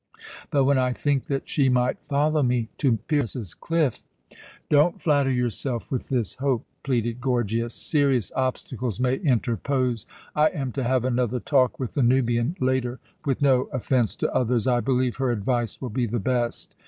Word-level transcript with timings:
But 0.49 0.63
when 0.63 0.79
I 0.79 0.93
think 0.93 1.27
that 1.27 1.47
she 1.47 1.69
might 1.69 2.03
follow 2.03 2.41
me 2.41 2.69
to 2.79 2.97
Pyrrhus's 3.07 3.53
cliff" 3.53 4.01
"Don't 4.71 4.99
flatter 4.99 5.29
yourself 5.29 5.91
with 5.91 6.09
this 6.09 6.33
hope," 6.37 6.65
pleaded 6.81 7.21
Gorgias. 7.21 7.75
"Serious 7.75 8.31
obstacles 8.35 8.99
may 8.99 9.17
interpose. 9.17 10.07
I 10.35 10.47
am 10.49 10.71
to 10.71 10.83
have 10.83 11.05
another 11.05 11.39
talk 11.39 11.79
with 11.79 11.93
the 11.93 12.01
Nubian 12.01 12.55
later. 12.59 12.99
With 13.27 13.43
no 13.43 13.65
offence 13.71 14.15
to 14.15 14.33
others, 14.33 14.65
I 14.65 14.79
believe 14.79 15.17
her 15.17 15.29
advice 15.29 15.79
will 15.79 15.91
be 15.91 16.07
the 16.07 16.17
best. 16.17 16.73